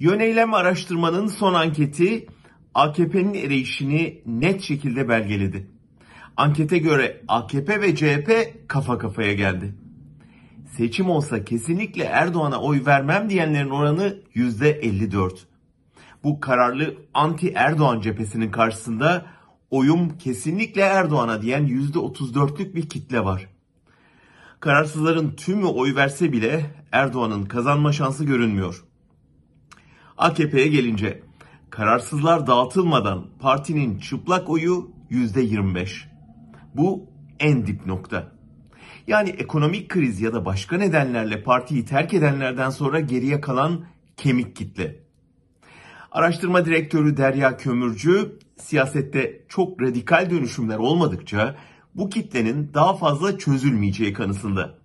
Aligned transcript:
Yöneylem 0.00 0.54
araştırmanın 0.54 1.26
son 1.26 1.54
anketi 1.54 2.26
AKP'nin 2.74 3.34
erişini 3.34 4.22
net 4.26 4.62
şekilde 4.62 5.08
belgeledi. 5.08 5.70
Ankete 6.36 6.78
göre 6.78 7.22
AKP 7.28 7.80
ve 7.80 7.96
CHP 7.96 8.30
kafa 8.68 8.98
kafaya 8.98 9.32
geldi. 9.32 9.74
Seçim 10.76 11.10
olsa 11.10 11.44
kesinlikle 11.44 12.04
Erdoğan'a 12.04 12.60
oy 12.60 12.86
vermem 12.86 13.30
diyenlerin 13.30 13.70
oranı 13.70 14.22
%54. 14.34 15.30
Bu 16.24 16.40
kararlı 16.40 16.94
anti 17.14 17.52
Erdoğan 17.52 18.00
cephesinin 18.00 18.50
karşısında 18.50 19.26
oyum 19.70 20.18
kesinlikle 20.18 20.82
Erdoğan'a 20.82 21.42
diyen 21.42 21.66
%34'lük 21.66 22.74
bir 22.74 22.88
kitle 22.88 23.24
var. 23.24 23.48
Kararsızların 24.60 25.30
tümü 25.30 25.66
oy 25.66 25.94
verse 25.94 26.32
bile 26.32 26.70
Erdoğan'ın 26.92 27.44
kazanma 27.44 27.92
şansı 27.92 28.24
görünmüyor. 28.24 28.87
AKP'ye 30.18 30.68
gelince 30.68 31.22
kararsızlar 31.70 32.46
dağıtılmadan 32.46 33.26
partinin 33.40 33.98
çıplak 33.98 34.48
oyu 34.50 34.90
%25. 35.10 36.04
Bu 36.74 37.06
en 37.40 37.66
dip 37.66 37.86
nokta. 37.86 38.32
Yani 39.06 39.30
ekonomik 39.30 39.88
kriz 39.88 40.20
ya 40.20 40.32
da 40.32 40.44
başka 40.44 40.76
nedenlerle 40.76 41.42
partiyi 41.42 41.84
terk 41.84 42.14
edenlerden 42.14 42.70
sonra 42.70 43.00
geriye 43.00 43.40
kalan 43.40 43.84
kemik 44.16 44.56
kitle. 44.56 44.96
Araştırma 46.12 46.64
direktörü 46.64 47.16
Derya 47.16 47.56
Kömürcü 47.56 48.38
siyasette 48.56 49.44
çok 49.48 49.82
radikal 49.82 50.30
dönüşümler 50.30 50.76
olmadıkça 50.78 51.56
bu 51.94 52.10
kitlenin 52.10 52.70
daha 52.74 52.96
fazla 52.96 53.38
çözülmeyeceği 53.38 54.12
kanısında. 54.12 54.78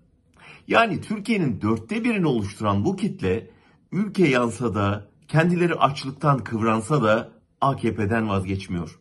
Yani 0.68 1.02
Türkiye'nin 1.02 1.62
dörtte 1.62 2.04
birini 2.04 2.28
oluşturan 2.28 2.86
bu 2.86 2.96
kitle 2.96 3.50
ülke 3.92 4.28
yansa 4.28 4.76
da 4.76 5.13
kendileri 5.34 5.76
açlıktan 5.76 6.44
kıvransa 6.44 7.04
da 7.04 7.32
AKP'den 7.62 8.30
vazgeçmiyor. 8.30 9.00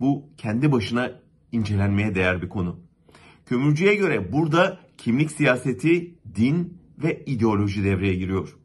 Bu 0.00 0.28
kendi 0.36 0.72
başına 0.72 1.12
incelenmeye 1.52 2.14
değer 2.14 2.42
bir 2.42 2.48
konu. 2.48 2.80
Kömürcüye 3.46 3.94
göre 3.94 4.32
burada 4.32 4.78
kimlik 4.98 5.30
siyaseti, 5.30 6.18
din 6.34 6.78
ve 6.98 7.24
ideoloji 7.26 7.84
devreye 7.84 8.14
giriyor. 8.14 8.56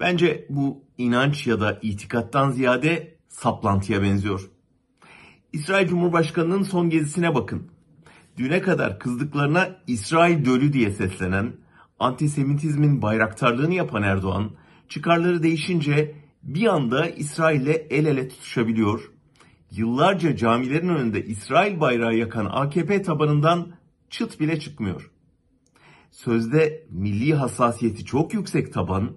Bence 0.00 0.46
bu 0.50 0.84
inanç 0.98 1.46
ya 1.46 1.60
da 1.60 1.78
itikattan 1.82 2.50
ziyade 2.50 3.18
saplantıya 3.28 4.02
benziyor. 4.02 4.50
İsrail 5.52 5.88
Cumhurbaşkanı'nın 5.88 6.62
son 6.62 6.90
gezisine 6.90 7.34
bakın. 7.34 7.70
Düne 8.36 8.60
kadar 8.60 8.98
kızdıklarına 8.98 9.68
İsrail 9.86 10.44
dölü 10.44 10.72
diye 10.72 10.90
seslenen, 10.90 11.52
antisemitizmin 11.98 13.02
bayraktarlığını 13.02 13.74
yapan 13.74 14.02
Erdoğan, 14.02 14.50
çıkarları 14.92 15.42
değişince 15.42 16.14
bir 16.42 16.66
anda 16.66 17.08
İsrail'le 17.08 17.86
el 17.90 18.06
ele 18.06 18.28
tutuşabiliyor. 18.28 19.10
Yıllarca 19.70 20.36
camilerin 20.36 20.88
önünde 20.88 21.26
İsrail 21.26 21.80
bayrağı 21.80 22.14
yakan 22.14 22.44
AKP 22.50 23.02
tabanından 23.02 23.72
çıt 24.10 24.40
bile 24.40 24.60
çıkmıyor. 24.60 25.10
Sözde 26.10 26.86
milli 26.90 27.34
hassasiyeti 27.34 28.04
çok 28.04 28.34
yüksek 28.34 28.72
taban, 28.72 29.16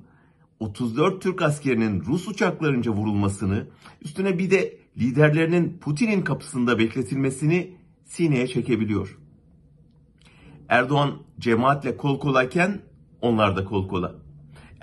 34 0.59 1.21
Türk 1.21 1.41
askerinin 1.41 2.01
Rus 2.05 2.27
uçaklarınca 2.27 2.91
vurulmasını, 2.91 3.67
üstüne 4.01 4.37
bir 4.37 4.51
de 4.51 4.77
liderlerinin 4.97 5.77
Putin'in 5.77 6.21
kapısında 6.21 6.79
bekletilmesini 6.79 7.77
sineye 8.05 8.47
çekebiliyor. 8.47 9.17
Erdoğan 10.69 11.11
cemaatle 11.39 11.97
kol 11.97 12.19
kolayken 12.19 12.81
onlar 13.21 13.57
da 13.57 13.65
kol 13.65 13.87
kola. 13.87 14.24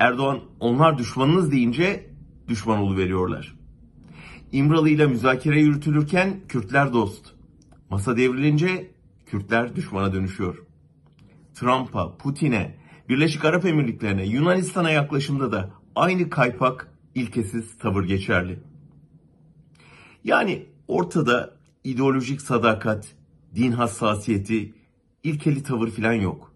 Erdoğan 0.03 0.41
onlar 0.61 0.99
düşmanınız 0.99 1.53
deyince 1.53 2.11
düşman 2.49 2.97
veriyorlar. 2.97 3.55
İmralı 4.53 4.89
ile 4.89 5.07
müzakere 5.07 5.61
yürütülürken 5.61 6.41
Kürtler 6.49 6.93
dost. 6.93 7.35
Masa 7.91 8.17
devrilince 8.17 8.91
Kürtler 9.27 9.77
düşmana 9.77 10.13
dönüşüyor. 10.13 10.59
Trump'a, 11.55 12.17
Putin'e, 12.17 12.79
Birleşik 13.09 13.45
Arap 13.45 13.65
Emirlikleri'ne, 13.65 14.27
Yunanistan'a 14.27 14.91
yaklaşımda 14.91 15.53
da 15.53 15.71
aynı 15.95 16.31
kaypak, 16.31 16.89
ilkesiz 17.15 17.79
tavır 17.79 18.05
geçerli. 18.05 18.59
Yani 20.25 20.67
ortada 20.89 21.55
ideolojik 21.85 22.41
sadakat, 22.43 23.15
din 23.55 23.73
hassasiyeti, 23.73 24.75
ilkeli 25.23 25.63
tavır 25.63 25.91
filan 25.91 26.13
yok. 26.13 26.53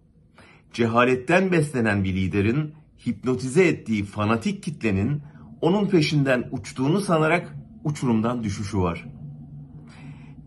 Cehaletten 0.73 1.53
beslenen 1.53 2.05
bir 2.05 2.15
liderin 2.15 2.75
hipnotize 3.07 3.69
ettiği 3.69 4.05
fanatik 4.05 4.63
kitlenin 4.63 5.23
onun 5.61 5.89
peşinden 5.89 6.49
uçtuğunu 6.51 7.01
sanarak 7.01 7.57
uçurumdan 7.85 8.45
düşüşü 8.45 8.79
var. 8.79 9.07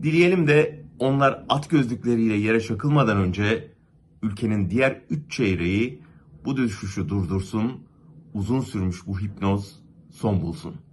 Dileyelim 0.02 0.46
de 0.46 0.84
onlar 0.98 1.44
at 1.48 1.70
gözlükleriyle 1.70 2.34
yere 2.34 2.60
çakılmadan 2.60 3.16
önce 3.16 3.74
ülkenin 4.22 4.70
diğer 4.70 5.02
üç 5.10 5.32
çeyreği 5.32 6.02
bu 6.44 6.56
düşüşü 6.56 7.08
durdursun, 7.08 7.72
uzun 8.34 8.60
sürmüş 8.60 9.06
bu 9.06 9.20
hipnoz 9.20 9.80
son 10.10 10.42
bulsun. 10.42 10.74